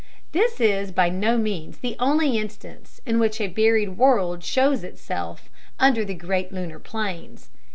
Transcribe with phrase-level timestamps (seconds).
[0.31, 5.47] This is by no means the only instance in which a buried world shows itself
[5.79, 7.49] under the great lunar plains.